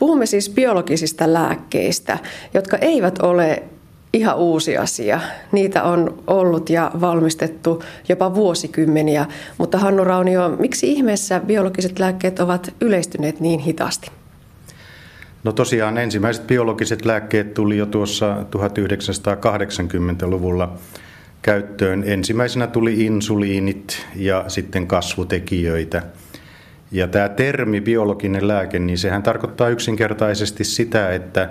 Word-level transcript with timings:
Puhumme 0.00 0.26
siis 0.26 0.50
biologisista 0.50 1.32
lääkkeistä, 1.32 2.18
jotka 2.54 2.76
eivät 2.76 3.18
ole 3.18 3.62
ihan 4.12 4.36
uusi 4.36 4.76
asia. 4.76 5.20
Niitä 5.52 5.82
on 5.82 6.22
ollut 6.26 6.70
ja 6.70 6.90
valmistettu 7.00 7.82
jopa 8.08 8.34
vuosikymmeniä. 8.34 9.26
Mutta 9.58 9.78
Hannu 9.78 10.04
Raunio, 10.04 10.48
miksi 10.48 10.92
ihmeessä 10.92 11.40
biologiset 11.40 11.98
lääkkeet 11.98 12.40
ovat 12.40 12.74
yleistyneet 12.80 13.40
niin 13.40 13.60
hitaasti? 13.60 14.10
No 15.44 15.52
tosiaan 15.52 15.98
ensimmäiset 15.98 16.46
biologiset 16.46 17.04
lääkkeet 17.04 17.54
tuli 17.54 17.76
jo 17.76 17.86
tuossa 17.86 18.36
1980-luvulla 18.56 20.72
käyttöön. 21.42 22.02
Ensimmäisenä 22.06 22.66
tuli 22.66 23.04
insuliinit 23.04 24.06
ja 24.16 24.44
sitten 24.48 24.86
kasvutekijöitä. 24.86 26.02
Ja 26.92 27.08
tämä 27.08 27.28
termi 27.28 27.80
biologinen 27.80 28.48
lääke, 28.48 28.78
niin 28.78 28.98
sehän 28.98 29.22
tarkoittaa 29.22 29.68
yksinkertaisesti 29.68 30.64
sitä, 30.64 31.12
että 31.12 31.50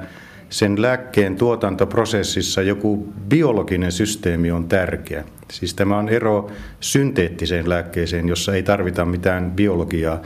sen 0.50 0.82
lääkkeen 0.82 1.36
tuotantoprosessissa 1.36 2.62
joku 2.62 3.14
biologinen 3.30 3.92
systeemi 3.92 4.52
on 4.52 4.68
tärkeä. 4.68 5.24
Siis 5.52 5.74
tämä 5.74 5.98
on 5.98 6.10
ero 6.10 6.50
synteettiseen 6.80 7.70
lääkkeeseen, 7.70 8.28
jossa 8.28 8.56
ei 8.56 8.64
tarvita 8.64 9.06
mitään 9.06 9.52
biologiaa. 9.52 10.22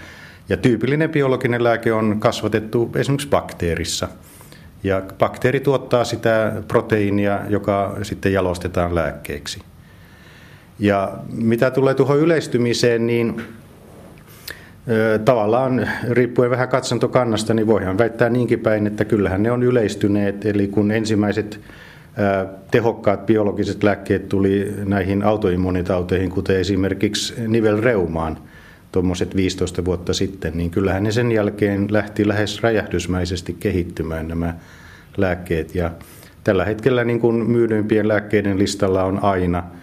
Ja 0.50 0.58
tyypillinen 0.58 1.10
biologinen 1.10 1.64
lääke 1.64 1.94
on 1.94 2.20
kasvatettu 2.20 2.92
esimerkiksi 2.96 3.28
bakteerissa. 3.28 4.08
Ja 4.84 5.02
bakteeri 5.20 5.60
tuottaa 5.60 6.04
sitä 6.04 6.54
proteiinia, 6.68 7.40
joka 7.50 7.98
sitten 8.02 8.34
jalostetaan 8.34 8.96
lääkkeeksi. 8.96 9.62
Ja 10.80 11.12
mitä 11.34 11.72
tulee 11.72 11.94
tuohon 11.94 12.20
yleistymiseen, 12.20 13.08
niin 13.08 13.42
Tavallaan 15.26 15.88
riippuen 16.10 16.50
vähän 16.50 16.70
katsantokannasta, 16.70 17.54
niin 17.54 17.68
voidaan 17.68 17.98
väittää 17.98 18.30
niinkin 18.30 18.60
päin, 18.60 18.88
että 18.88 19.06
kyllähän 19.06 19.44
ne 19.44 19.52
on 19.52 19.64
yleistyneet. 19.64 20.46
Eli 20.46 20.68
kun 20.68 20.92
ensimmäiset 20.92 21.60
tehokkaat 22.72 23.26
biologiset 23.26 23.84
lääkkeet 23.84 24.30
tuli 24.30 24.74
näihin 24.86 25.24
autoimmunitauteihin, 25.24 26.30
kuten 26.30 26.60
esimerkiksi 26.60 27.34
nivelreumaan 27.48 28.38
tuommoiset 28.92 29.36
15 29.36 29.86
vuotta 29.86 30.14
sitten, 30.14 30.58
niin 30.58 30.72
kyllähän 30.72 31.04
ne 31.04 31.12
sen 31.12 31.32
jälkeen 31.32 31.88
lähti 31.92 32.28
lähes 32.28 32.64
räjähdysmäisesti 32.64 33.56
kehittymään 33.60 34.28
nämä 34.28 34.54
lääkkeet. 35.18 35.76
Ja 35.76 35.92
tällä 36.44 36.66
hetkellä 36.66 37.04
niin 37.04 37.20
kuin 37.20 37.36
myydyimpien 37.36 38.08
lääkkeiden 38.08 38.60
listalla 38.60 39.04
on 39.04 39.24
aina– 39.24 39.64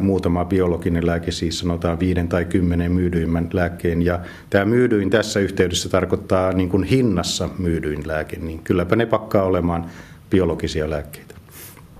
muutama 0.00 0.44
biologinen 0.44 1.06
lääke, 1.06 1.30
siis 1.30 1.58
sanotaan 1.58 2.00
viiden 2.00 2.28
tai 2.28 2.44
kymmenen 2.44 2.92
myydyimmän 2.92 3.48
lääkkeen. 3.52 4.02
Ja 4.02 4.20
tämä 4.50 4.64
myydyin 4.64 5.10
tässä 5.10 5.40
yhteydessä 5.40 5.88
tarkoittaa 5.88 6.52
niin 6.52 6.68
kuin 6.68 6.84
hinnassa 6.84 7.48
myydyin 7.58 8.08
lääke, 8.08 8.36
niin 8.36 8.58
kylläpä 8.58 8.96
ne 8.96 9.06
pakkaa 9.06 9.42
olemaan 9.42 9.86
biologisia 10.30 10.90
lääkkeitä. 10.90 11.34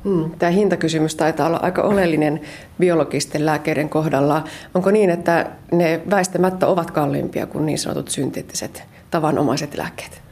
Hmm, 0.05 0.30
tämä 0.39 0.50
hintakysymys 0.50 1.14
taitaa 1.14 1.47
olla 1.47 1.56
aika 1.62 1.83
oleellinen 1.83 2.41
biologisten 2.80 3.47
lääkkeiden 3.47 3.89
kohdalla. 3.89 4.45
Onko 4.75 4.91
niin, 4.91 5.11
että 5.11 5.50
ne 5.72 6.00
väistämättä 6.11 6.67
ovat 6.67 6.91
kalliimpia 6.91 7.47
kuin 7.47 7.67
niin 7.67 7.78
sanotut 7.78 8.08
synteettiset 8.08 8.83
tavanomaiset 9.11 9.77
lääkkeet? 9.77 10.22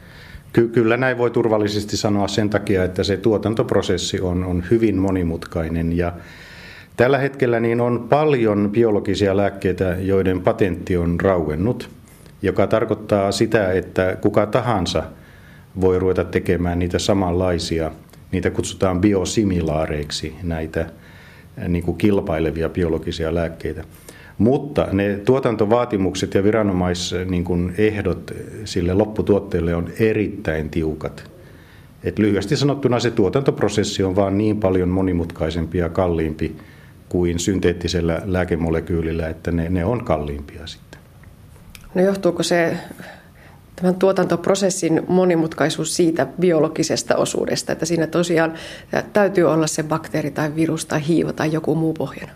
Ky- 0.53 0.67
kyllä 0.67 0.97
näin 0.97 1.17
voi 1.17 1.31
turvallisesti 1.31 1.97
sanoa 1.97 2.27
sen 2.27 2.49
takia, 2.49 2.83
että 2.83 3.03
se 3.03 3.17
tuotantoprosessi 3.17 4.21
on, 4.21 4.43
on 4.43 4.63
hyvin 4.71 4.97
monimutkainen 4.97 5.97
ja 5.97 6.13
Tällä 6.97 7.17
hetkellä 7.17 7.59
niin 7.59 7.81
on 7.81 8.05
paljon 8.09 8.69
biologisia 8.71 9.37
lääkkeitä, 9.37 9.95
joiden 9.99 10.41
patentti 10.41 10.97
on 10.97 11.19
rauennut, 11.19 11.89
joka 12.41 12.67
tarkoittaa 12.67 13.31
sitä, 13.31 13.71
että 13.71 14.17
kuka 14.21 14.45
tahansa 14.45 15.03
voi 15.81 15.99
ruveta 15.99 16.23
tekemään 16.23 16.79
niitä 16.79 16.99
samanlaisia. 16.99 17.91
Niitä 18.31 18.49
kutsutaan 18.49 19.01
biosimilaareiksi, 19.01 20.35
näitä 20.43 20.81
eh, 20.81 21.67
niin 21.67 21.83
kuin 21.83 21.97
kilpailevia 21.97 22.69
biologisia 22.69 23.35
lääkkeitä. 23.35 23.83
Mutta 24.37 24.87
ne 24.91 25.19
tuotantovaatimukset 25.25 26.33
ja 26.33 26.43
viranomaisehdot 26.43 28.31
niin 28.31 28.65
sille 28.65 28.93
lopputuotteelle 28.93 29.75
on 29.75 29.89
erittäin 29.99 30.69
tiukat. 30.69 31.31
Et 32.03 32.19
lyhyesti 32.19 32.57
sanottuna 32.57 32.99
se 32.99 33.11
tuotantoprosessi 33.11 34.03
on 34.03 34.15
vaan 34.15 34.37
niin 34.37 34.59
paljon 34.59 34.89
monimutkaisempi 34.89 35.77
ja 35.77 35.89
kalliimpi 35.89 36.55
kuin 37.13 37.39
synteettisellä 37.39 38.21
lääkemolekyylillä, 38.25 39.29
että 39.29 39.51
ne, 39.51 39.69
ne 39.69 39.85
on 39.85 40.05
kalliimpia 40.05 40.67
sitten. 40.67 40.99
No 41.95 42.01
johtuuko 42.01 42.43
se 42.43 42.77
tämän 43.75 43.95
tuotantoprosessin 43.95 45.01
monimutkaisuus 45.07 45.95
siitä 45.95 46.27
biologisesta 46.39 47.15
osuudesta, 47.15 47.71
että 47.71 47.85
siinä 47.85 48.07
tosiaan 48.07 48.53
täytyy 49.13 49.43
olla 49.43 49.67
se 49.67 49.83
bakteeri 49.83 50.31
tai 50.31 50.55
virus 50.55 50.85
tai 50.85 51.07
hiiva 51.07 51.33
tai 51.33 51.51
joku 51.51 51.75
muu 51.75 51.93
pohjana? 51.93 52.31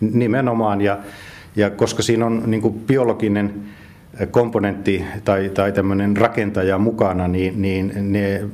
Nimenomaan, 0.00 0.80
ja, 0.80 0.98
ja 1.56 1.70
koska 1.70 2.02
siinä 2.02 2.26
on 2.26 2.42
niin 2.46 2.72
biologinen 2.72 3.54
komponentti 4.26 5.04
tai, 5.24 5.48
tai 5.48 5.72
tämmöinen 5.72 6.16
rakentaja 6.16 6.78
mukana, 6.78 7.28
niin, 7.28 7.62
niin 7.62 7.92
ne 8.12 8.44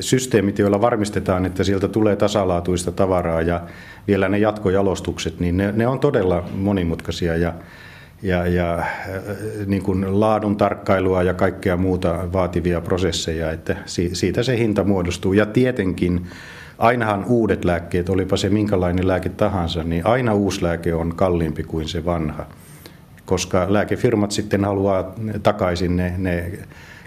systeemit, 0.00 0.58
joilla 0.58 0.80
varmistetaan, 0.80 1.46
että 1.46 1.64
sieltä 1.64 1.88
tulee 1.88 2.16
tasalaatuista 2.16 2.92
tavaraa 2.92 3.42
ja 3.42 3.60
vielä 4.08 4.28
ne 4.28 4.38
jatkojalostukset, 4.38 5.40
niin 5.40 5.56
ne, 5.56 5.72
ne 5.76 5.86
on 5.86 6.00
todella 6.00 6.44
monimutkaisia 6.54 7.36
ja, 7.36 7.54
ja, 8.22 8.46
ja 8.46 8.84
niin 9.66 9.82
kuin 9.82 10.20
laadun 10.20 10.56
tarkkailua 10.56 11.22
ja 11.22 11.34
kaikkea 11.34 11.76
muuta 11.76 12.32
vaativia 12.32 12.80
prosesseja, 12.80 13.50
että 13.50 13.76
siitä 14.12 14.42
se 14.42 14.58
hinta 14.58 14.84
muodostuu. 14.84 15.32
Ja 15.32 15.46
tietenkin 15.46 16.26
ainahan 16.78 17.24
uudet 17.24 17.64
lääkkeet, 17.64 18.08
olipa 18.08 18.36
se 18.36 18.48
minkälainen 18.48 19.08
lääke 19.08 19.28
tahansa, 19.28 19.84
niin 19.84 20.06
aina 20.06 20.34
uusi 20.34 20.62
lääke 20.62 20.94
on 20.94 21.16
kalliimpi 21.16 21.62
kuin 21.62 21.88
se 21.88 22.04
vanha 22.04 22.46
koska 23.26 23.66
lääkefirmat 23.72 24.30
sitten 24.30 24.64
haluaa 24.64 25.14
takaisin 25.42 25.96
ne, 25.96 26.14
ne 26.18 26.52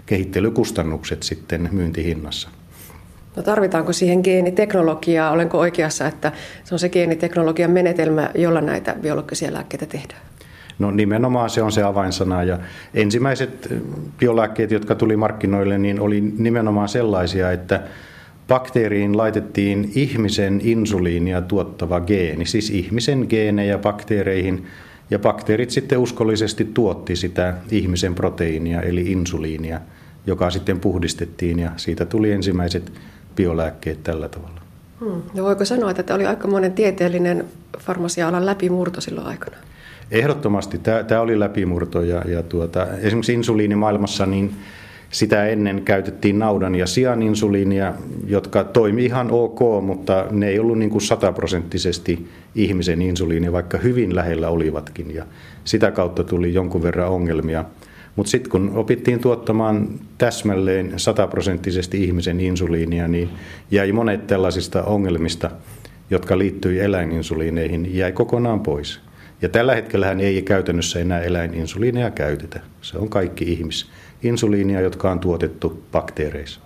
kehittelykustannukset 0.06 1.22
sitten 1.22 1.68
myyntihinnassa. 1.72 2.48
No 3.36 3.42
tarvitaanko 3.42 3.92
siihen 3.92 4.20
geeniteknologiaa? 4.24 5.30
Olenko 5.30 5.58
oikeassa, 5.58 6.06
että 6.06 6.32
se 6.64 6.74
on 6.74 6.78
se 6.78 6.88
geeniteknologian 6.88 7.70
menetelmä, 7.70 8.30
jolla 8.34 8.60
näitä 8.60 8.96
biologisia 9.02 9.52
lääkkeitä 9.52 9.86
tehdään? 9.86 10.20
No 10.78 10.90
nimenomaan 10.90 11.50
se 11.50 11.62
on 11.62 11.72
se 11.72 11.82
avainsana 11.82 12.42
ja 12.42 12.58
ensimmäiset 12.94 13.74
biolääkkeet, 14.18 14.70
jotka 14.70 14.94
tuli 14.94 15.16
markkinoille, 15.16 15.78
niin 15.78 16.00
oli 16.00 16.20
nimenomaan 16.20 16.88
sellaisia, 16.88 17.52
että 17.52 17.80
bakteeriin 18.48 19.16
laitettiin 19.16 19.92
ihmisen 19.94 20.60
insuliinia 20.64 21.40
tuottava 21.40 22.00
geeni, 22.00 22.46
siis 22.46 22.70
ihmisen 22.70 23.26
geenejä 23.28 23.78
bakteereihin 23.78 24.66
ja 25.10 25.18
bakteerit 25.18 25.70
sitten 25.70 25.98
uskollisesti 25.98 26.64
tuotti 26.64 27.16
sitä 27.16 27.54
ihmisen 27.70 28.14
proteiinia 28.14 28.82
eli 28.82 29.12
insuliinia, 29.12 29.80
joka 30.26 30.50
sitten 30.50 30.80
puhdistettiin 30.80 31.58
ja 31.58 31.70
siitä 31.76 32.04
tuli 32.04 32.32
ensimmäiset 32.32 32.92
biolääkkeet 33.36 34.02
tällä 34.02 34.28
tavalla. 34.28 34.60
Hmm. 35.00 35.22
No 35.34 35.44
voiko 35.44 35.64
sanoa, 35.64 35.90
että 35.90 36.02
tämä 36.02 36.14
oli 36.14 36.26
aika 36.26 36.48
monen 36.48 36.72
tieteellinen 36.72 37.44
farmasia-alan 37.78 38.46
läpimurto 38.46 39.00
silloin 39.00 39.26
aikana? 39.26 39.56
Ehdottomasti 40.10 40.78
tämä, 40.78 41.02
tämä 41.02 41.20
oli 41.20 41.40
läpimurto 41.40 42.02
ja, 42.02 42.22
ja 42.28 42.42
tuota, 42.42 42.86
esimerkiksi 42.86 43.34
insuliinimaailmassa 43.34 44.26
niin 44.26 44.54
sitä 45.14 45.46
ennen 45.46 45.82
käytettiin 45.82 46.38
naudan 46.38 46.74
ja 46.74 46.86
sian 46.86 47.22
insuliinia, 47.22 47.94
jotka 48.26 48.64
toimi 48.64 49.04
ihan 49.04 49.30
ok, 49.30 49.58
mutta 49.82 50.26
ne 50.30 50.48
ei 50.48 50.58
ollut 50.58 50.78
niin 50.78 50.90
kuin 50.90 51.02
sataprosenttisesti 51.02 52.28
ihmisen 52.54 53.02
insuliini, 53.02 53.52
vaikka 53.52 53.78
hyvin 53.78 54.14
lähellä 54.14 54.48
olivatkin. 54.48 55.14
Ja 55.14 55.24
sitä 55.64 55.90
kautta 55.90 56.24
tuli 56.24 56.54
jonkun 56.54 56.82
verran 56.82 57.08
ongelmia. 57.08 57.64
Mutta 58.16 58.30
sitten 58.30 58.50
kun 58.50 58.70
opittiin 58.74 59.18
tuottamaan 59.18 59.88
täsmälleen 60.18 60.92
sataprosenttisesti 60.96 62.04
ihmisen 62.04 62.40
insuliinia, 62.40 63.08
niin 63.08 63.28
jäi 63.70 63.92
monet 63.92 64.26
tällaisista 64.26 64.82
ongelmista, 64.82 65.50
jotka 66.10 66.38
liittyi 66.38 66.80
eläininsuliineihin, 66.80 67.96
jäi 67.96 68.12
kokonaan 68.12 68.60
pois. 68.60 69.00
Ja 69.42 69.48
tällä 69.48 69.74
hetkellä 69.74 70.12
ei 70.12 70.42
käytännössä 70.42 71.00
enää 71.00 71.20
eläininsuliineja 71.20 72.10
käytetä. 72.10 72.60
Se 72.82 72.98
on 72.98 73.08
kaikki 73.08 73.52
ihmis 73.52 73.90
insuliinia, 74.24 74.80
jotka 74.80 75.10
on 75.10 75.20
tuotettu 75.20 75.82
bakteereissa. 75.92 76.60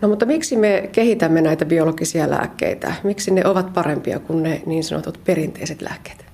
No 0.00 0.08
mutta 0.08 0.26
miksi 0.26 0.56
me 0.56 0.88
kehitämme 0.92 1.40
näitä 1.40 1.64
biologisia 1.64 2.30
lääkkeitä? 2.30 2.94
Miksi 3.04 3.30
ne 3.30 3.46
ovat 3.46 3.72
parempia 3.72 4.18
kuin 4.18 4.42
ne 4.42 4.62
niin 4.66 4.84
sanotut 4.84 5.20
perinteiset 5.24 5.82
lääkkeet? 5.82 6.24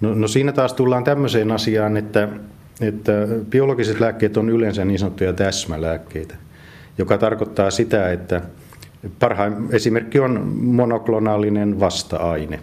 No, 0.00 0.14
no 0.14 0.28
siinä 0.28 0.52
taas 0.52 0.72
tullaan 0.72 1.04
tämmöiseen 1.04 1.52
asiaan, 1.52 1.96
että, 1.96 2.28
että 2.80 3.12
biologiset 3.50 4.00
lääkkeet 4.00 4.36
on 4.36 4.50
yleensä 4.50 4.84
niin 4.84 4.98
sanottuja 4.98 5.32
täsmälääkkeitä, 5.32 6.34
joka 6.98 7.18
tarkoittaa 7.18 7.70
sitä, 7.70 8.12
että 8.12 8.42
parhain 9.18 9.54
esimerkki 9.70 10.20
on 10.20 10.46
monoklonaalinen 10.56 11.80
vasta-aine. 11.80 12.60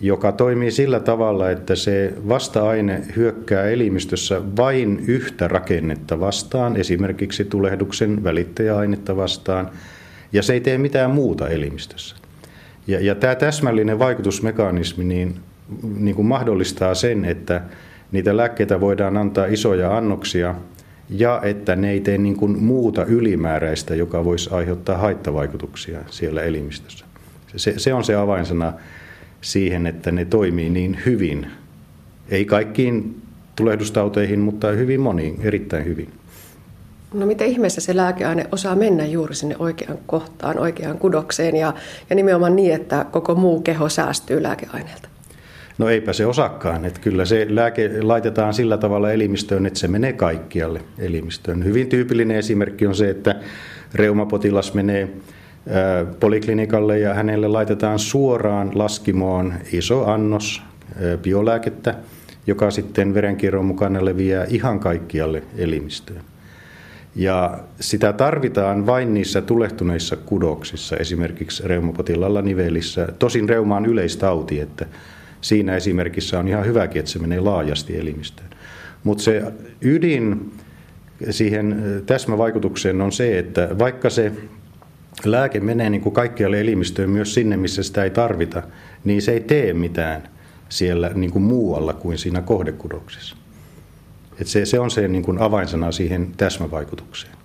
Joka 0.00 0.32
toimii 0.32 0.70
sillä 0.70 1.00
tavalla, 1.00 1.50
että 1.50 1.74
se 1.74 2.14
vasta-aine 2.28 3.02
hyökkää 3.16 3.64
elimistössä 3.64 4.42
vain 4.56 5.04
yhtä 5.06 5.48
rakennetta 5.48 6.20
vastaan, 6.20 6.76
esimerkiksi 6.76 7.44
tulehduksen 7.44 8.24
välittäjäainetta 8.24 9.16
vastaan, 9.16 9.70
ja 10.32 10.42
se 10.42 10.52
ei 10.52 10.60
tee 10.60 10.78
mitään 10.78 11.10
muuta 11.10 11.48
elimistössä. 11.48 12.16
Ja, 12.86 13.00
ja 13.00 13.14
tämä 13.14 13.34
täsmällinen 13.34 13.98
vaikutusmekanismi 13.98 15.04
niin, 15.04 15.34
niin 15.98 16.16
kuin 16.16 16.26
mahdollistaa 16.26 16.94
sen, 16.94 17.24
että 17.24 17.60
niitä 18.12 18.36
lääkkeitä 18.36 18.80
voidaan 18.80 19.16
antaa 19.16 19.46
isoja 19.46 19.96
annoksia 19.96 20.54
ja 21.10 21.40
että 21.44 21.76
ne 21.76 21.90
ei 21.90 22.00
tee 22.00 22.18
niin 22.18 22.36
kuin 22.36 22.62
muuta 22.62 23.04
ylimääräistä, 23.04 23.94
joka 23.94 24.24
voisi 24.24 24.50
aiheuttaa 24.52 24.98
haittavaikutuksia 24.98 25.98
siellä 26.10 26.42
elimistössä. 26.42 27.06
Se, 27.56 27.74
se 27.76 27.94
on 27.94 28.04
se 28.04 28.14
avainsana 28.14 28.72
siihen, 29.46 29.86
että 29.86 30.12
ne 30.12 30.24
toimii 30.24 30.70
niin 30.70 30.98
hyvin. 31.06 31.46
Ei 32.28 32.44
kaikkiin 32.44 33.22
tulehdustauteihin, 33.56 34.40
mutta 34.40 34.68
hyvin 34.68 35.00
moniin, 35.00 35.36
erittäin 35.42 35.84
hyvin. 35.84 36.08
No 37.14 37.26
miten 37.26 37.48
ihmeessä 37.48 37.80
se 37.80 37.96
lääkeaine 37.96 38.46
osaa 38.52 38.74
mennä 38.74 39.06
juuri 39.06 39.34
sinne 39.34 39.56
oikeaan 39.58 39.98
kohtaan, 40.06 40.58
oikeaan 40.58 40.98
kudokseen 40.98 41.56
ja, 41.56 41.74
ja 42.10 42.16
nimenomaan 42.16 42.56
niin, 42.56 42.74
että 42.74 43.06
koko 43.10 43.34
muu 43.34 43.60
keho 43.60 43.88
säästyy 43.88 44.42
lääkeaineelta? 44.42 45.08
No 45.78 45.88
eipä 45.88 46.12
se 46.12 46.26
osakkaan. 46.26 46.84
Että 46.84 47.00
kyllä 47.00 47.24
se 47.24 47.46
lääke 47.48 48.02
laitetaan 48.02 48.54
sillä 48.54 48.78
tavalla 48.78 49.12
elimistöön, 49.12 49.66
että 49.66 49.78
se 49.78 49.88
menee 49.88 50.12
kaikkialle 50.12 50.80
elimistöön. 50.98 51.64
Hyvin 51.64 51.88
tyypillinen 51.88 52.36
esimerkki 52.36 52.86
on 52.86 52.94
se, 52.94 53.10
että 53.10 53.34
reumapotilas 53.94 54.74
menee 54.74 55.08
poliklinikalle 56.20 56.98
ja 56.98 57.14
hänelle 57.14 57.48
laitetaan 57.48 57.98
suoraan 57.98 58.70
laskimoon 58.74 59.54
iso 59.72 60.04
annos 60.04 60.62
biolääkettä, 61.22 61.94
joka 62.46 62.70
sitten 62.70 63.14
verenkierron 63.14 63.64
mukana 63.64 64.04
leviää 64.04 64.46
ihan 64.48 64.80
kaikkialle 64.80 65.42
elimistöön. 65.56 66.22
Ja 67.14 67.58
sitä 67.80 68.12
tarvitaan 68.12 68.86
vain 68.86 69.14
niissä 69.14 69.42
tulehtuneissa 69.42 70.16
kudoksissa, 70.16 70.96
esimerkiksi 70.96 71.68
reumapotilalla 71.68 72.42
nivelissä. 72.42 73.08
Tosin 73.18 73.48
reuma 73.48 73.76
on 73.76 73.86
yleistauti, 73.86 74.60
että 74.60 74.86
siinä 75.40 75.76
esimerkissä 75.76 76.38
on 76.38 76.48
ihan 76.48 76.66
hyväkin, 76.66 77.00
että 77.00 77.10
se 77.10 77.18
menee 77.18 77.40
laajasti 77.40 77.98
elimistöön. 77.98 78.48
Mutta 79.04 79.22
se 79.22 79.42
ydin 79.80 80.52
siihen 81.30 81.76
täsmävaikutukseen 82.06 83.00
on 83.00 83.12
se, 83.12 83.38
että 83.38 83.68
vaikka 83.78 84.10
se 84.10 84.32
lääke 85.24 85.60
menee 85.60 85.90
niin 85.90 86.00
kuin 86.00 86.14
kaikkialle 86.14 86.60
elimistöön 86.60 87.10
myös 87.10 87.34
sinne, 87.34 87.56
missä 87.56 87.82
sitä 87.82 88.04
ei 88.04 88.10
tarvita, 88.10 88.62
niin 89.04 89.22
se 89.22 89.32
ei 89.32 89.40
tee 89.40 89.72
mitään 89.72 90.28
siellä 90.68 91.10
niin 91.14 91.30
kuin 91.30 91.42
muualla 91.42 91.92
kuin 91.92 92.18
siinä 92.18 92.42
kohdekudoksessa. 92.42 93.36
Et 94.40 94.46
se, 94.46 94.64
se 94.64 94.78
on 94.78 94.90
se 94.90 95.08
niin 95.08 95.22
kuin 95.22 95.38
avainsana 95.38 95.92
siihen 95.92 96.32
täsmävaikutukseen. 96.36 97.36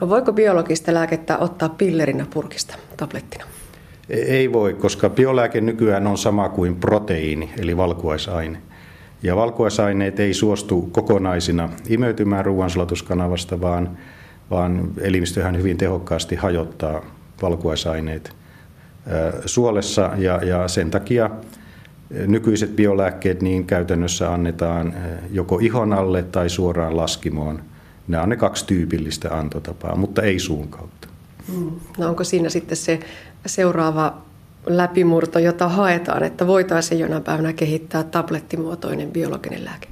No 0.00 0.08
voiko 0.08 0.32
biologista 0.32 0.94
lääkettä 0.94 1.38
ottaa 1.38 1.68
pillerinä 1.68 2.26
purkista, 2.34 2.76
tablettina? 2.96 3.44
E, 4.08 4.16
ei 4.16 4.52
voi, 4.52 4.74
koska 4.74 5.10
biolääke 5.10 5.60
nykyään 5.60 6.06
on 6.06 6.18
sama 6.18 6.48
kuin 6.48 6.76
proteiini, 6.76 7.50
eli 7.58 7.76
valkuaisaine. 7.76 8.58
Ja 9.22 9.36
valkuaisaineet 9.36 10.20
ei 10.20 10.34
suostu 10.34 10.82
kokonaisina 10.92 11.68
imeytymään 11.88 12.44
ruoansulatuskanavasta, 12.44 13.60
vaan 13.60 13.98
vaan 14.50 14.88
elimistöhän 15.00 15.56
hyvin 15.56 15.76
tehokkaasti 15.76 16.36
hajottaa 16.36 17.04
valkuaisaineet 17.42 18.36
suolessa 19.46 20.10
ja, 20.16 20.44
ja 20.44 20.68
sen 20.68 20.90
takia 20.90 21.30
nykyiset 22.26 22.76
biolääkkeet 22.76 23.42
niin 23.42 23.66
käytännössä 23.66 24.32
annetaan 24.32 24.94
joko 25.30 25.58
ihon 25.58 25.92
alle 25.92 26.22
tai 26.22 26.48
suoraan 26.48 26.96
laskimoon. 26.96 27.62
Nämä 28.08 28.22
on 28.22 28.28
ne 28.28 28.36
kaksi 28.36 28.66
tyypillistä 28.66 29.36
antotapaa, 29.36 29.96
mutta 29.96 30.22
ei 30.22 30.38
suun 30.38 30.68
kautta. 30.68 31.08
Mm. 31.48 31.70
No 31.98 32.08
onko 32.08 32.24
siinä 32.24 32.48
sitten 32.48 32.76
se 32.76 33.00
seuraava 33.46 34.22
läpimurto, 34.66 35.38
jota 35.38 35.68
haetaan, 35.68 36.22
että 36.22 36.46
voitaisiin 36.46 37.00
jonain 37.00 37.22
päivänä 37.22 37.52
kehittää 37.52 38.02
tablettimuotoinen 38.02 39.10
biologinen 39.10 39.64
lääke? 39.64 39.88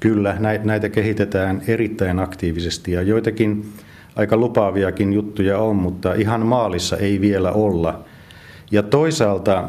Kyllä, 0.00 0.36
näitä 0.64 0.88
kehitetään 0.88 1.62
erittäin 1.66 2.18
aktiivisesti 2.18 2.92
ja 2.92 3.02
joitakin 3.02 3.72
aika 4.16 4.36
lupaaviakin 4.36 5.12
juttuja 5.12 5.58
on, 5.58 5.76
mutta 5.76 6.14
ihan 6.14 6.46
maalissa 6.46 6.96
ei 6.96 7.20
vielä 7.20 7.52
olla. 7.52 8.04
Ja 8.70 8.82
toisaalta 8.82 9.68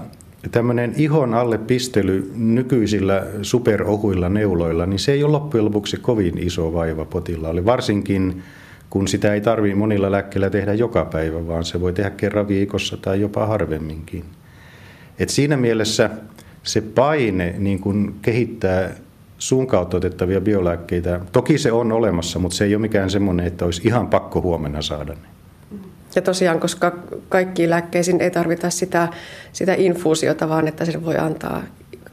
tämmöinen 0.52 0.94
ihon 0.98 1.34
alle 1.34 1.58
pistely 1.58 2.32
nykyisillä 2.36 3.24
superohuilla 3.42 4.30
neuloilla, 4.30 4.86
niin 4.86 5.00
se 5.00 5.12
ei 5.12 5.24
ole 5.24 5.32
loppujen 5.32 5.66
lopuksi 5.66 5.98
kovin 5.98 6.38
iso 6.38 6.74
vaiva 6.74 7.06
potilaalle, 7.06 7.66
varsinkin 7.66 8.44
kun 8.90 9.08
sitä 9.08 9.34
ei 9.34 9.42
tarvitse 9.42 9.76
monilla 9.76 10.12
lääkkeillä 10.12 10.50
tehdä 10.50 10.74
joka 10.74 11.06
päivä, 11.06 11.48
vaan 11.48 11.66
se 11.66 11.82
voi 11.82 11.94
tehdä 11.94 12.10
kerran 12.10 12.48
viikossa 12.48 12.98
tai 12.98 13.22
jopa 13.22 13.46
harvemminkin. 13.46 14.24
Et 15.20 15.30
siinä 15.30 15.58
mielessä 15.58 16.10
se 16.64 16.82
paine 16.82 17.56
niin 17.58 17.80
kun 17.80 18.16
kehittää 18.22 18.96
suun 19.38 19.68
kautta 19.68 19.98
otettavia 19.98 20.42
biolääkkeitä, 20.42 21.20
toki 21.32 21.58
se 21.58 21.72
on 21.72 21.92
olemassa, 21.92 22.40
mutta 22.40 22.58
se 22.58 22.66
ei 22.66 22.76
ole 22.76 22.82
mikään 22.82 23.10
semmoinen, 23.10 23.46
että 23.46 23.66
olisi 23.66 23.82
ihan 23.88 24.08
pakko 24.08 24.42
huomenna 24.42 24.82
saada 24.82 25.14
ne. 25.14 25.28
Ja 26.16 26.22
tosiaan, 26.22 26.60
koska 26.60 26.98
kaikkiin 27.30 27.70
lääkkeisiin 27.70 28.22
ei 28.22 28.32
tarvita 28.32 28.70
sitä, 28.70 29.08
sitä 29.54 29.74
infuusiota, 29.74 30.50
vaan 30.50 30.68
että 30.68 30.86
sen 30.86 31.06
voi 31.06 31.18
antaa 31.18 31.64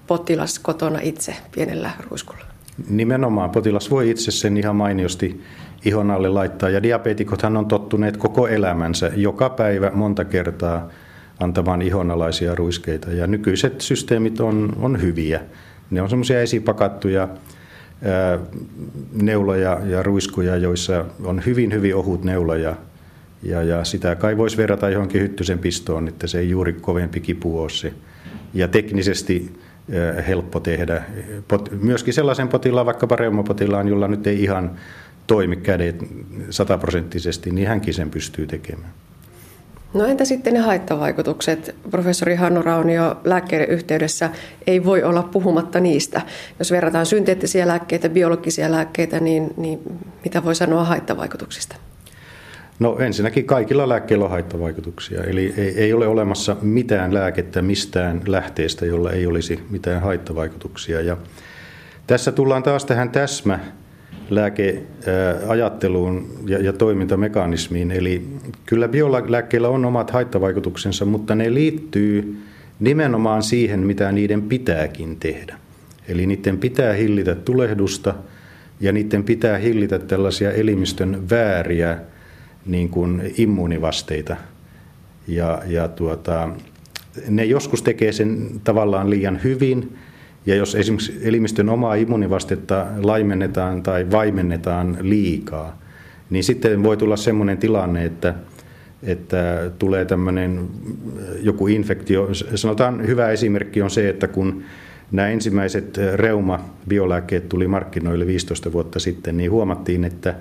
potilas 0.06 0.58
kotona 0.58 0.98
itse 1.02 1.34
pienellä 1.54 1.90
ruiskulla. 2.10 2.44
Nimenomaan 2.88 3.50
potilas 3.50 3.90
voi 3.90 4.10
itse 4.10 4.30
sen 4.30 4.56
ihan 4.56 4.76
mainiosti 4.76 5.40
ihon 5.84 6.10
alle 6.10 6.28
laittaa. 6.28 6.68
Ja 6.68 6.82
diabeetikothan 6.82 7.56
on 7.56 7.66
tottuneet 7.66 8.16
koko 8.16 8.48
elämänsä 8.48 9.10
joka 9.16 9.50
päivä 9.50 9.90
monta 9.94 10.24
kertaa 10.24 10.88
antamaan 11.40 11.82
ihonalaisia 11.82 12.54
ruiskeita. 12.54 13.10
Ja 13.10 13.26
nykyiset 13.26 13.80
systeemit 13.80 14.40
on, 14.40 14.76
on 14.80 15.02
hyviä. 15.02 15.40
Ne 15.94 16.02
on 16.02 16.10
semmoisia 16.10 16.40
esipakattuja 16.40 17.28
neuloja 19.12 19.80
ja 19.86 20.02
ruiskuja, 20.02 20.56
joissa 20.56 21.04
on 21.24 21.42
hyvin, 21.46 21.72
hyvin 21.72 21.94
ohut 21.94 22.24
neula 22.24 22.56
ja, 22.56 22.76
ja, 23.42 23.84
sitä 23.84 24.14
kai 24.14 24.36
voisi 24.36 24.56
verrata 24.56 24.90
johonkin 24.90 25.20
hyttysen 25.20 25.58
pistoon, 25.58 26.08
että 26.08 26.26
se 26.26 26.38
ei 26.38 26.50
juuri 26.50 26.72
kovempi 26.72 27.20
kipu 27.20 27.60
ole 27.60 27.70
se. 27.70 27.92
Ja 28.54 28.68
teknisesti 28.68 29.52
helppo 30.26 30.60
tehdä. 30.60 31.02
Myöskin 31.80 32.14
sellaisen 32.14 32.48
potilaan, 32.48 32.86
vaikkapa 32.86 33.16
reumapotilaan, 33.16 33.88
jolla 33.88 34.08
nyt 34.08 34.26
ei 34.26 34.42
ihan 34.42 34.70
toimi 35.26 35.56
kädet 35.56 35.96
sataprosenttisesti, 36.50 37.50
niin 37.50 37.68
hänkin 37.68 37.94
sen 37.94 38.10
pystyy 38.10 38.46
tekemään. 38.46 38.92
No 39.94 40.04
entä 40.04 40.24
sitten 40.24 40.54
ne 40.54 40.60
haittavaikutukset? 40.60 41.74
Professori 41.90 42.34
Hannu 42.34 42.62
Raunio, 42.62 43.20
lääkkeiden 43.24 43.68
yhteydessä 43.68 44.30
ei 44.66 44.84
voi 44.84 45.02
olla 45.02 45.22
puhumatta 45.22 45.80
niistä. 45.80 46.22
Jos 46.58 46.70
verrataan 46.70 47.06
synteettisiä 47.06 47.68
lääkkeitä, 47.68 48.08
biologisia 48.08 48.70
lääkkeitä, 48.70 49.20
niin, 49.20 49.54
niin 49.56 49.80
mitä 50.24 50.44
voi 50.44 50.54
sanoa 50.54 50.84
haittavaikutuksista? 50.84 51.76
No 52.78 52.98
ensinnäkin 52.98 53.44
kaikilla 53.44 53.88
lääkkeillä 53.88 54.24
on 54.24 54.30
haittavaikutuksia. 54.30 55.24
Eli 55.24 55.54
ei, 55.56 55.78
ei 55.78 55.92
ole 55.92 56.06
olemassa 56.06 56.56
mitään 56.62 57.14
lääkettä 57.14 57.62
mistään 57.62 58.22
lähteestä, 58.26 58.86
jolla 58.86 59.10
ei 59.10 59.26
olisi 59.26 59.62
mitään 59.70 60.02
haittavaikutuksia. 60.02 61.00
Ja 61.00 61.16
tässä 62.06 62.32
tullaan 62.32 62.62
taas 62.62 62.84
tähän 62.84 63.10
täsmä 63.10 63.58
lääkeajatteluun 64.30 66.26
ja, 66.46 66.58
ja 66.58 66.72
toimintamekanismiin. 66.72 67.90
Eli 67.90 68.26
kyllä 68.66 68.88
biolääkkeillä 68.88 69.68
on 69.68 69.84
omat 69.84 70.10
haittavaikutuksensa, 70.10 71.04
mutta 71.04 71.34
ne 71.34 71.54
liittyy 71.54 72.38
nimenomaan 72.80 73.42
siihen, 73.42 73.80
mitä 73.80 74.12
niiden 74.12 74.42
pitääkin 74.42 75.16
tehdä. 75.16 75.58
Eli 76.08 76.26
niiden 76.26 76.58
pitää 76.58 76.92
hillitä 76.92 77.34
tulehdusta 77.34 78.14
ja 78.80 78.92
niiden 78.92 79.24
pitää 79.24 79.58
hillitä 79.58 79.98
tällaisia 79.98 80.52
elimistön 80.52 81.30
vääriä 81.30 81.98
niin 82.66 82.88
kuin 82.88 83.34
immuunivasteita. 83.36 84.36
Ja, 85.28 85.62
ja 85.66 85.88
tuota, 85.88 86.48
ne 87.28 87.44
joskus 87.44 87.82
tekee 87.82 88.12
sen 88.12 88.60
tavallaan 88.64 89.10
liian 89.10 89.40
hyvin– 89.44 89.88
ja 90.46 90.54
jos 90.54 90.74
esimerkiksi 90.74 91.18
elimistön 91.22 91.68
omaa 91.68 91.94
immunivastetta 91.94 92.86
laimennetaan 93.02 93.82
tai 93.82 94.10
vaimennetaan 94.10 94.96
liikaa, 95.00 95.78
niin 96.30 96.44
sitten 96.44 96.82
voi 96.82 96.96
tulla 96.96 97.16
sellainen 97.16 97.58
tilanne, 97.58 98.04
että, 98.04 98.34
että 99.02 99.70
tulee 99.78 100.04
tämmöinen 100.04 100.68
joku 101.40 101.66
infektio. 101.66 102.28
Sanotaan 102.54 103.06
hyvä 103.06 103.30
esimerkki 103.30 103.82
on 103.82 103.90
se, 103.90 104.08
että 104.08 104.28
kun 104.28 104.62
nämä 105.12 105.28
ensimmäiset 105.28 105.98
reuma-biolääkkeet 106.14 107.48
tuli 107.48 107.68
markkinoille 107.68 108.26
15 108.26 108.72
vuotta 108.72 108.98
sitten, 108.98 109.36
niin 109.36 109.50
huomattiin, 109.50 110.04
että 110.04 110.34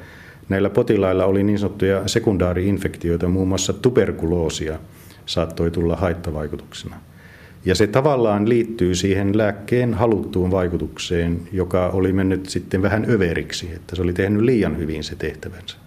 näillä 0.49 0.69
potilailla 0.69 1.25
oli 1.25 1.43
niin 1.43 1.59
sanottuja 1.59 2.07
sekundaari-infektioita, 2.07 3.27
muun 3.27 3.47
muassa 3.47 3.73
tuberkuloosia 3.73 4.79
saattoi 5.25 5.71
tulla 5.71 5.95
haittavaikutuksena. 5.95 6.95
Ja 7.65 7.75
se 7.75 7.87
tavallaan 7.87 8.49
liittyy 8.49 8.95
siihen 8.95 9.37
lääkkeen 9.37 9.93
haluttuun 9.93 10.51
vaikutukseen, 10.51 11.41
joka 11.51 11.89
oli 11.89 12.13
mennyt 12.13 12.49
sitten 12.49 12.81
vähän 12.81 13.05
överiksi, 13.09 13.71
että 13.75 13.95
se 13.95 14.01
oli 14.01 14.13
tehnyt 14.13 14.41
liian 14.41 14.77
hyvin 14.77 15.03
se 15.03 15.15
tehtävänsä. 15.15 15.77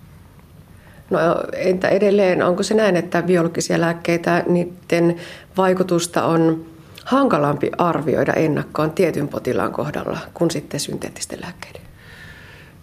No 1.10 1.18
entä 1.52 1.88
edelleen, 1.88 2.42
onko 2.42 2.62
se 2.62 2.74
näin, 2.74 2.96
että 2.96 3.22
biologisia 3.22 3.80
lääkkeitä, 3.80 4.44
niiden 4.48 5.16
vaikutusta 5.56 6.24
on 6.24 6.66
hankalampi 7.04 7.70
arvioida 7.78 8.32
ennakkoon 8.32 8.90
tietyn 8.90 9.28
potilaan 9.28 9.72
kohdalla 9.72 10.18
kuin 10.34 10.50
sitten 10.50 10.80
synteettisten 10.80 11.40
lääkkeiden? 11.40 11.85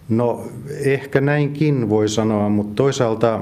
No 0.08 0.44
ehkä 0.84 1.20
näinkin 1.20 1.88
voi 1.88 2.08
sanoa, 2.08 2.48
mutta 2.48 2.74
toisaalta 2.74 3.40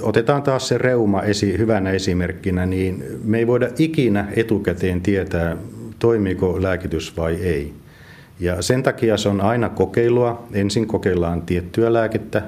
otetaan 0.00 0.42
taas 0.42 0.68
se 0.68 0.78
reuma 0.78 1.22
esi, 1.22 1.58
hyvänä 1.58 1.90
esimerkkinä, 1.90 2.66
niin 2.66 3.04
me 3.24 3.38
ei 3.38 3.46
voida 3.46 3.68
ikinä 3.78 4.26
etukäteen 4.36 5.00
tietää, 5.00 5.56
toimiiko 5.98 6.62
lääkitys 6.62 7.16
vai 7.16 7.34
ei. 7.34 7.72
Ja 8.40 8.62
sen 8.62 8.82
takia 8.82 9.16
se 9.16 9.28
on 9.28 9.40
aina 9.40 9.68
kokeilua. 9.68 10.46
Ensin 10.52 10.86
kokeillaan 10.86 11.42
tiettyä 11.42 11.92
lääkettä 11.92 12.42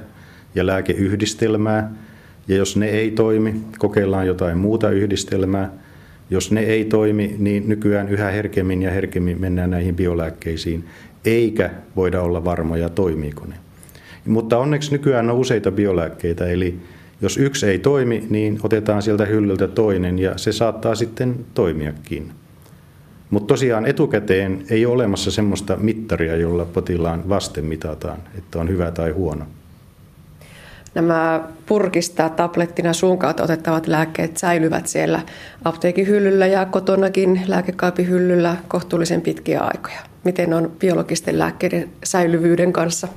ja 0.54 0.66
lääkeyhdistelmää, 0.66 1.92
ja 2.48 2.56
jos 2.56 2.76
ne 2.76 2.88
ei 2.88 3.10
toimi, 3.10 3.54
kokeillaan 3.78 4.26
jotain 4.26 4.58
muuta 4.58 4.90
yhdistelmää. 4.90 5.70
Jos 6.30 6.52
ne 6.52 6.60
ei 6.60 6.84
toimi, 6.84 7.36
niin 7.38 7.68
nykyään 7.68 8.08
yhä 8.08 8.30
herkemmin 8.30 8.82
ja 8.82 8.90
herkemmin 8.90 9.40
mennään 9.40 9.70
näihin 9.70 9.96
biolääkkeisiin 9.96 10.84
eikä 11.24 11.70
voida 11.96 12.22
olla 12.22 12.44
varmoja, 12.44 12.88
toimiiko 12.88 13.46
ne. 13.46 13.54
Mutta 14.26 14.58
onneksi 14.58 14.92
nykyään 14.92 15.30
on 15.30 15.36
useita 15.36 15.70
biolääkkeitä, 15.70 16.46
eli 16.46 16.78
jos 17.20 17.36
yksi 17.36 17.66
ei 17.66 17.78
toimi, 17.78 18.26
niin 18.30 18.58
otetaan 18.62 19.02
sieltä 19.02 19.24
hyllyltä 19.24 19.68
toinen 19.68 20.18
ja 20.18 20.38
se 20.38 20.52
saattaa 20.52 20.94
sitten 20.94 21.44
toimiakin. 21.54 22.32
Mutta 23.30 23.46
tosiaan 23.46 23.86
etukäteen 23.86 24.64
ei 24.70 24.86
ole 24.86 24.94
olemassa 24.94 25.30
semmoista 25.30 25.76
mittaria, 25.76 26.36
jolla 26.36 26.64
potilaan 26.64 27.28
vasten 27.28 27.64
mitataan, 27.64 28.18
että 28.38 28.58
on 28.58 28.68
hyvä 28.68 28.90
tai 28.90 29.10
huono. 29.10 29.44
Nämä 30.98 31.48
purkista 31.66 32.28
tablettina 32.28 32.92
suun 32.92 33.18
kautta 33.18 33.42
otettavat 33.42 33.86
lääkkeet 33.86 34.36
säilyvät 34.36 34.86
siellä 34.86 35.20
apteekin 35.64 36.06
hyllyllä 36.06 36.46
ja 36.46 36.64
kotonakin 36.66 37.40
lääkekaapin 37.46 38.08
hyllyllä 38.08 38.56
kohtuullisen 38.68 39.20
pitkiä 39.20 39.60
aikoja. 39.60 39.98
Miten 40.24 40.54
on 40.54 40.72
biologisten 40.78 41.38
lääkkeiden 41.38 41.88
säilyvyyden 42.04 42.72
kanssa? 42.72 43.08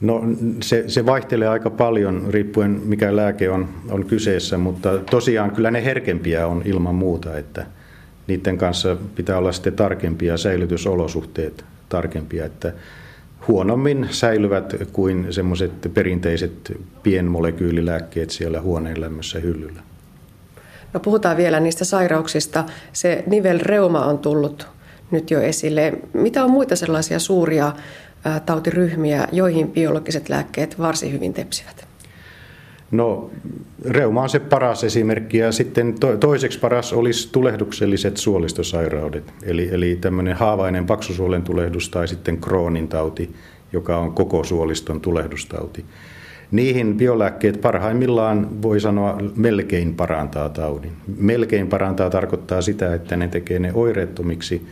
No 0.00 0.22
se, 0.62 0.84
se 0.86 1.06
vaihtelee 1.06 1.48
aika 1.48 1.70
paljon 1.70 2.26
riippuen 2.30 2.70
mikä 2.84 3.16
lääke 3.16 3.50
on, 3.50 3.68
on 3.90 4.04
kyseessä, 4.06 4.58
mutta 4.58 4.98
tosiaan 4.98 5.50
kyllä 5.50 5.70
ne 5.70 5.84
herkempiä 5.84 6.46
on 6.46 6.62
ilman 6.64 6.94
muuta, 6.94 7.38
että 7.38 7.66
niiden 8.26 8.58
kanssa 8.58 8.96
pitää 9.14 9.38
olla 9.38 9.52
sitten 9.52 9.72
tarkempia 9.72 10.36
säilytysolosuhteet 10.36 11.64
tarkempia, 11.88 12.44
että 12.44 12.72
huonommin 13.48 14.08
säilyvät 14.10 14.74
kuin 14.92 15.32
semmoiset 15.32 15.72
perinteiset 15.94 16.76
pienmolekyylilääkkeet 17.02 18.30
siellä 18.30 18.60
huoneen 18.60 19.00
lämmössä 19.00 19.38
hyllyllä. 19.38 19.80
No 20.92 21.00
puhutaan 21.00 21.36
vielä 21.36 21.60
niistä 21.60 21.84
sairauksista. 21.84 22.64
Se 22.92 23.24
nivelreuma 23.26 24.04
on 24.04 24.18
tullut 24.18 24.66
nyt 25.10 25.30
jo 25.30 25.40
esille. 25.40 25.92
Mitä 26.12 26.44
on 26.44 26.50
muita 26.50 26.76
sellaisia 26.76 27.18
suuria 27.18 27.72
tautiryhmiä, 28.46 29.28
joihin 29.32 29.70
biologiset 29.70 30.28
lääkkeet 30.28 30.78
varsin 30.78 31.12
hyvin 31.12 31.34
tepsivät? 31.34 31.86
No, 32.94 33.30
reuma 33.84 34.22
on 34.22 34.28
se 34.28 34.40
paras 34.40 34.84
esimerkki 34.84 35.38
ja 35.38 35.52
sitten 35.52 35.94
to, 36.00 36.16
toiseksi 36.16 36.58
paras 36.58 36.92
olisi 36.92 37.28
tulehdukselliset 37.32 38.16
suolistosairaudet, 38.16 39.34
eli, 39.42 39.68
eli 39.72 39.98
tämmöinen 40.00 40.36
haavainen 40.36 40.86
paksusuolen 40.86 41.42
tulehdus 41.42 41.88
tai 41.88 42.08
sitten 42.08 42.40
Crohnin 42.40 42.88
tauti, 42.88 43.34
joka 43.72 43.98
on 43.98 44.12
koko 44.12 44.44
suoliston 44.44 45.00
tulehdustauti. 45.00 45.84
Niihin 46.50 46.96
biolääkkeet 46.96 47.60
parhaimmillaan 47.60 48.62
voi 48.62 48.80
sanoa 48.80 49.18
melkein 49.36 49.94
parantaa 49.94 50.48
taudin. 50.48 50.92
Melkein 51.16 51.66
parantaa 51.66 52.10
tarkoittaa 52.10 52.62
sitä, 52.62 52.94
että 52.94 53.16
ne 53.16 53.28
tekee 53.28 53.58
ne 53.58 53.70
oireettomiksi. 53.74 54.66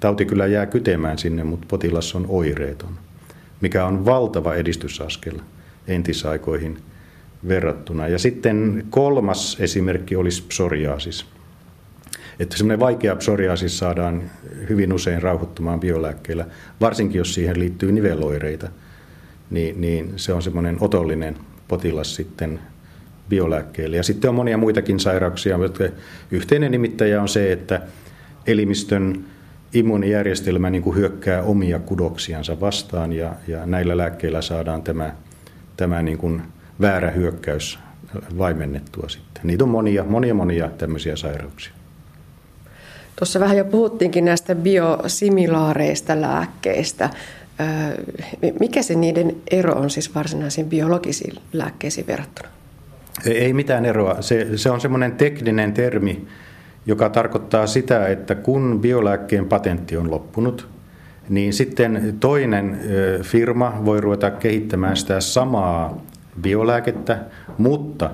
Tauti 0.00 0.24
kyllä 0.24 0.46
jää 0.46 0.66
kytemään 0.66 1.18
sinne, 1.18 1.44
mutta 1.44 1.66
potilas 1.70 2.14
on 2.14 2.26
oireeton, 2.28 2.92
mikä 3.60 3.86
on 3.86 4.04
valtava 4.04 4.54
edistysaskel 4.54 5.34
entisaikoihin– 5.88 6.78
verrattuna. 7.48 8.08
Ja 8.08 8.18
sitten 8.18 8.86
kolmas 8.90 9.56
esimerkki 9.60 10.16
olisi 10.16 10.42
psoriaasis. 10.42 11.26
Että 12.38 12.56
semmoinen 12.56 12.80
vaikea 12.80 13.16
psoriaasis 13.16 13.78
saadaan 13.78 14.22
hyvin 14.68 14.92
usein 14.92 15.22
rauhoittumaan 15.22 15.80
biolääkkeillä, 15.80 16.46
varsinkin 16.80 17.18
jos 17.18 17.34
siihen 17.34 17.60
liittyy 17.60 17.92
niveloireita, 17.92 18.68
niin, 19.50 19.80
niin 19.80 20.12
se 20.16 20.32
on 20.32 20.42
semmoinen 20.42 20.76
otollinen 20.80 21.36
potilas 21.68 22.14
sitten 22.14 22.60
biolääkkeelle. 23.28 23.96
Ja 23.96 24.02
sitten 24.02 24.28
on 24.28 24.34
monia 24.34 24.58
muitakin 24.58 25.00
sairauksia, 25.00 25.58
mutta 25.58 25.84
yhteinen 26.30 26.70
nimittäjä 26.70 27.22
on 27.22 27.28
se, 27.28 27.52
että 27.52 27.82
elimistön 28.46 29.24
immuunijärjestelmä 29.74 30.70
niin 30.70 30.82
kuin 30.82 30.96
hyökkää 30.96 31.42
omia 31.42 31.78
kudoksiansa 31.78 32.60
vastaan 32.60 33.12
ja, 33.12 33.34
ja 33.48 33.66
näillä 33.66 33.96
lääkkeillä 33.96 34.42
saadaan 34.42 34.82
tämä, 34.82 35.14
tämä 35.76 36.02
niin 36.02 36.18
kuin 36.18 36.42
väärä 36.80 37.10
hyökkäys 37.10 37.78
vaimennettua 38.38 39.08
sitten. 39.08 39.42
Niitä 39.44 39.64
on 39.64 39.70
monia, 39.70 40.04
monia, 40.04 40.34
monia 40.34 40.68
tämmöisiä 40.68 41.16
sairauksia. 41.16 41.72
Tuossa 43.16 43.40
vähän 43.40 43.56
jo 43.56 43.64
puhuttiinkin 43.64 44.24
näistä 44.24 44.54
biosimilaareista 44.54 46.20
lääkkeistä. 46.20 47.10
Mikä 48.60 48.82
se 48.82 48.94
niiden 48.94 49.36
ero 49.50 49.74
on 49.74 49.90
siis 49.90 50.14
varsinaisiin 50.14 50.68
biologisiin 50.68 51.34
lääkkeisiin 51.52 52.06
verrattuna? 52.06 52.48
Ei 53.26 53.52
mitään 53.52 53.84
eroa. 53.84 54.22
Se, 54.22 54.58
se 54.58 54.70
on 54.70 54.80
semmoinen 54.80 55.12
tekninen 55.12 55.72
termi, 55.72 56.26
joka 56.86 57.10
tarkoittaa 57.10 57.66
sitä, 57.66 58.08
että 58.08 58.34
kun 58.34 58.78
biolääkkeen 58.80 59.48
patentti 59.48 59.96
on 59.96 60.10
loppunut, 60.10 60.68
niin 61.28 61.52
sitten 61.52 62.16
toinen 62.20 62.80
firma 63.22 63.82
voi 63.84 64.00
ruveta 64.00 64.30
kehittämään 64.30 64.96
sitä 64.96 65.20
samaa 65.20 66.02
biolääkettä, 66.40 67.18
mutta 67.58 68.10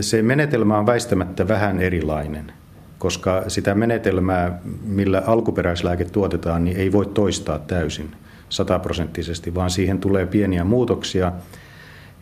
se 0.00 0.22
menetelmä 0.22 0.78
on 0.78 0.86
väistämättä 0.86 1.48
vähän 1.48 1.80
erilainen, 1.80 2.52
koska 2.98 3.44
sitä 3.48 3.74
menetelmää, 3.74 4.60
millä 4.84 5.22
alkuperäislääke 5.26 6.04
tuotetaan, 6.04 6.64
niin 6.64 6.76
ei 6.76 6.92
voi 6.92 7.06
toistaa 7.06 7.58
täysin 7.58 8.10
sataprosenttisesti, 8.48 9.54
vaan 9.54 9.70
siihen 9.70 9.98
tulee 9.98 10.26
pieniä 10.26 10.64
muutoksia. 10.64 11.32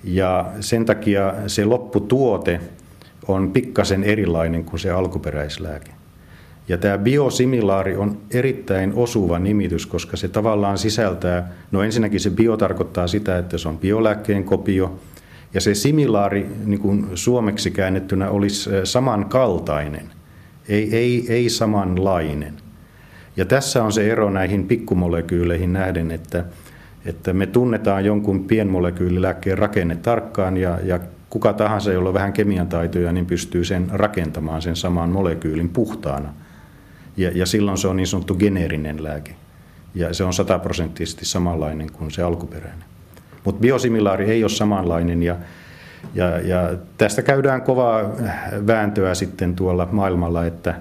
Ja 0.05 0.53
sen 0.61 0.85
takia 0.85 1.35
se 1.47 1.65
lopputuote 1.65 2.61
on 3.29 3.53
pikkasen 3.53 4.05
erilainen 4.05 4.65
kuin 4.65 4.81
se 4.81 4.91
alkuperäislääke. 4.91 5.98
Ja 6.69 6.79
tämä 6.79 6.99
biosimilaari 6.99 7.97
on 7.97 8.19
erittäin 8.31 8.93
osuva 8.95 9.39
nimitys, 9.39 9.87
koska 9.87 10.17
se 10.17 10.29
tavallaan 10.29 10.79
sisältää, 10.79 11.53
no 11.73 11.83
ensinnäkin 11.83 12.21
se 12.21 12.31
bio 12.31 12.57
tarkoittaa 12.57 13.07
sitä, 13.07 13.39
että 13.39 13.59
se 13.59 13.69
on 13.69 13.79
biolääkkeen 13.79 14.45
kopio, 14.45 15.01
ja 15.55 15.61
se 15.61 15.75
similaari 15.75 16.47
niin 16.65 16.81
kuin 16.81 17.07
suomeksi 17.15 17.71
käännettynä 17.71 18.31
olisi 18.31 18.71
samankaltainen, 18.85 20.11
ei, 20.69 20.97
ei, 20.97 21.27
ei 21.29 21.49
samanlainen. 21.49 22.55
Ja 23.37 23.45
tässä 23.45 23.85
on 23.85 23.93
se 23.93 24.11
ero 24.11 24.31
näihin 24.31 24.67
pikkumolekyyleihin 24.67 25.73
nähden, 25.73 26.11
että, 26.11 26.45
että 27.05 27.33
me 27.33 27.47
tunnetaan 27.47 28.05
jonkun 28.05 28.45
pienmolekyylilääkkeen 28.45 29.59
rakenne 29.59 29.97
tarkkaan 29.97 30.57
ja, 30.57 30.79
ja 30.85 31.01
kuka 31.31 31.53
tahansa, 31.53 31.93
jolla 31.93 32.09
on 32.09 32.15
vähän 32.15 32.33
kemian 32.33 32.67
taitoja, 32.67 33.13
niin 33.13 33.27
pystyy 33.27 33.65
sen 33.65 33.87
rakentamaan 33.93 34.63
sen 34.63 34.77
saman 34.77 35.11
molekyylin 35.11 35.69
puhtaana– 35.69 36.35
ja, 37.19 37.31
ja 37.35 37.47
silloin 37.47 37.79
se 37.79 37.89
on 37.89 37.97
niin 37.97 38.07
sanottu 38.07 38.35
geneerinen 38.35 39.03
lääke. 39.03 39.35
Ja 39.95 40.15
se 40.15 40.25
on 40.25 40.33
sataprosenttisesti 40.33 41.25
samanlainen 41.25 41.93
kuin 41.93 42.11
se 42.11 42.23
alkuperäinen. 42.23 42.85
Mutta 43.45 43.61
biosimilaari 43.61 44.31
ei 44.31 44.45
ole 44.45 44.51
samanlainen 44.51 45.23
ja, 45.23 45.37
ja, 46.15 46.39
ja 46.41 46.75
tästä 46.99 47.23
käydään 47.23 47.63
kovaa 47.63 48.03
vääntöä 48.67 49.15
sitten 49.15 49.57
tuolla 49.57 49.89
maailmalla, 49.93 50.47
että 50.47 50.75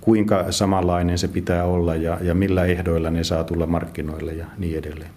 kuinka 0.00 0.52
samanlainen 0.52 1.18
se 1.18 1.28
pitää 1.28 1.64
olla 1.64 1.94
ja, 1.94 2.18
ja 2.20 2.34
millä 2.34 2.64
ehdoilla 2.64 3.10
ne 3.10 3.24
saa 3.24 3.44
tulla 3.44 3.66
markkinoille 3.66 4.32
ja 4.32 4.46
niin 4.58 4.78
edelleen. 4.78 5.10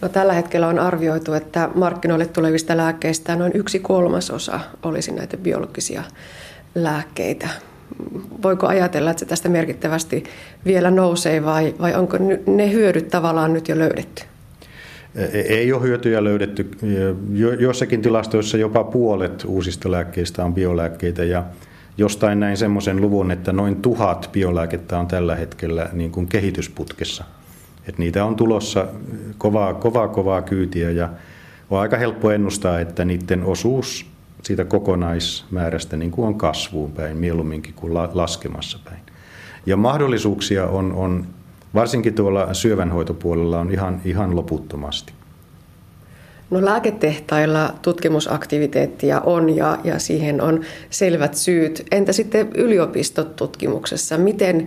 No, 0.00 0.08
tällä 0.08 0.32
hetkellä 0.32 0.68
on 0.68 0.78
arvioitu, 0.78 1.32
että 1.32 1.68
markkinoille 1.74 2.26
tulevista 2.26 2.76
lääkkeistä 2.76 3.36
noin 3.36 3.52
yksi 3.54 3.78
kolmasosa 3.78 4.60
olisi 4.82 5.12
näitä 5.12 5.36
biologisia 5.36 6.02
lääkkeitä 6.74 7.48
voiko 8.42 8.66
ajatella, 8.66 9.10
että 9.10 9.20
se 9.20 9.26
tästä 9.26 9.48
merkittävästi 9.48 10.24
vielä 10.64 10.90
nousee 10.90 11.44
vai, 11.44 11.74
vai 11.80 11.94
onko 11.94 12.18
ne 12.46 12.72
hyödyt 12.72 13.08
tavallaan 13.08 13.52
nyt 13.52 13.68
jo 13.68 13.78
löydetty? 13.78 14.22
E, 15.14 15.40
ei 15.40 15.72
ole 15.72 15.82
hyötyjä 15.82 16.24
löydetty. 16.24 16.70
Joissakin 17.58 18.02
tilastoissa 18.02 18.56
jopa 18.56 18.84
puolet 18.84 19.44
uusista 19.46 19.90
lääkkeistä 19.90 20.44
on 20.44 20.54
biolääkkeitä 20.54 21.24
ja, 21.24 21.44
jostain 21.98 22.40
näin 22.40 22.56
semmoisen 22.56 23.00
luvun, 23.00 23.30
että 23.30 23.52
noin 23.52 23.76
tuhat 23.76 24.28
biolääkettä 24.32 24.98
on 24.98 25.06
tällä 25.06 25.36
hetkellä 25.36 25.88
niin 25.92 26.10
kuin 26.10 26.26
kehitysputkessa. 26.26 27.24
Et 27.88 27.98
niitä 27.98 28.24
on 28.24 28.36
tulossa 28.36 28.86
kovaa, 29.38 29.74
kovaa, 29.74 30.08
kovaa 30.08 30.42
kyytiä 30.42 30.90
ja 30.90 31.08
on 31.70 31.80
aika 31.80 31.96
helppo 31.96 32.30
ennustaa, 32.30 32.80
että 32.80 33.04
niiden 33.04 33.44
osuus 33.44 34.06
siitä 34.42 34.64
kokonaismäärästä 34.64 35.96
niin 35.96 36.10
kuin 36.10 36.28
on 36.28 36.34
kasvuun 36.34 36.92
päin 36.92 37.16
mieluumminkin 37.16 37.74
kuin 37.74 37.94
laskemassa 37.94 38.78
päin. 38.84 39.00
Ja 39.66 39.76
mahdollisuuksia 39.76 40.66
on, 40.66 40.92
on 40.92 41.26
varsinkin 41.74 42.14
tuolla 42.14 42.54
syövänhoitopuolella 42.54 43.60
on 43.60 43.70
ihan, 43.70 44.00
ihan 44.04 44.36
loputtomasti. 44.36 45.12
No 46.50 46.64
lääketehtailla 46.64 47.74
tutkimusaktiviteettia 47.82 49.20
on 49.20 49.56
ja, 49.56 49.78
ja 49.84 49.98
siihen 49.98 50.40
on 50.40 50.60
selvät 50.90 51.34
syyt. 51.34 51.86
Entä 51.90 52.12
sitten 52.12 52.48
yliopistotutkimuksessa? 52.54 54.18
Miten 54.18 54.66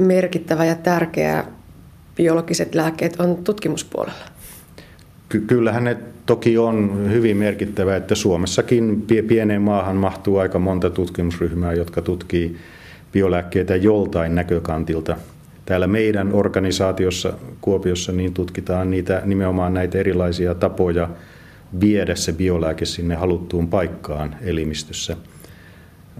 merkittävä 0.00 0.64
ja 0.64 0.74
tärkeä 0.74 1.44
biologiset 2.16 2.74
lääkkeet 2.74 3.20
on 3.20 3.36
tutkimuspuolella? 3.36 4.24
Ky- 5.28 5.40
kyllähän 5.40 5.84
ne 5.84 5.96
toki 6.26 6.58
on 6.58 7.06
hyvin 7.10 7.36
merkittävä, 7.36 7.96
että 7.96 8.14
Suomessakin 8.14 9.06
pieneen 9.28 9.62
maahan 9.62 9.96
mahtuu 9.96 10.38
aika 10.38 10.58
monta 10.58 10.90
tutkimusryhmää, 10.90 11.72
jotka 11.72 12.02
tutkii 12.02 12.56
biolääkkeitä 13.12 13.76
joltain 13.76 14.34
näkökantilta. 14.34 15.16
Täällä 15.66 15.86
meidän 15.86 16.32
organisaatiossa 16.32 17.32
Kuopiossa 17.60 18.12
niin 18.12 18.34
tutkitaan 18.34 18.90
niitä 18.90 19.22
nimenomaan 19.24 19.74
näitä 19.74 19.98
erilaisia 19.98 20.54
tapoja 20.54 21.08
viedä 21.80 22.14
se 22.14 22.32
biolääke 22.32 22.84
sinne 22.84 23.14
haluttuun 23.14 23.68
paikkaan 23.68 24.36
elimistössä. 24.42 25.16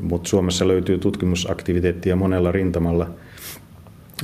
Mutta 0.00 0.28
Suomessa 0.28 0.68
löytyy 0.68 0.98
tutkimusaktiviteettia 0.98 2.16
monella 2.16 2.52
rintamalla. 2.52 3.10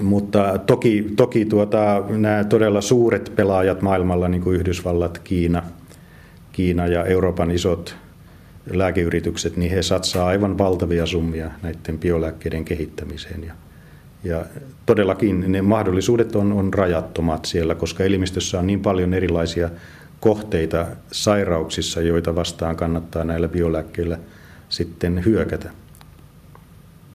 Mutta 0.00 0.58
toki, 0.58 1.12
toki 1.16 1.44
tuota, 1.44 2.02
nämä 2.08 2.44
todella 2.44 2.80
suuret 2.80 3.32
pelaajat 3.36 3.82
maailmalla, 3.82 4.28
niin 4.28 4.42
kuin 4.42 4.56
Yhdysvallat, 4.56 5.18
Kiina, 5.18 5.62
Kiina 6.52 6.86
ja 6.86 7.04
Euroopan 7.04 7.50
isot 7.50 7.96
lääkeyritykset, 8.70 9.56
niin 9.56 9.72
he 9.72 9.82
satsaa 9.82 10.26
aivan 10.26 10.58
valtavia 10.58 11.06
summia 11.06 11.50
näiden 11.62 11.98
biolääkkeiden 11.98 12.64
kehittämiseen. 12.64 13.44
Ja, 13.44 13.54
ja 14.24 14.44
todellakin 14.86 15.52
ne 15.52 15.62
mahdollisuudet 15.62 16.36
on, 16.36 16.52
on 16.52 16.74
rajattomat 16.74 17.44
siellä, 17.44 17.74
koska 17.74 18.04
elimistössä 18.04 18.58
on 18.58 18.66
niin 18.66 18.80
paljon 18.80 19.14
erilaisia 19.14 19.70
kohteita 20.20 20.86
sairauksissa, 21.12 22.00
joita 22.00 22.34
vastaan 22.34 22.76
kannattaa 22.76 23.24
näillä 23.24 23.48
biolääkkeillä 23.48 24.18
sitten 24.68 25.24
hyökätä. 25.24 25.70